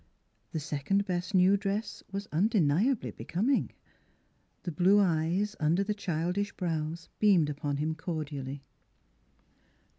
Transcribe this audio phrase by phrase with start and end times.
[0.51, 3.69] The second best new dress was undeniably be coming;
[4.63, 8.63] the blue eyes under the childish brows beamed upon him cordially.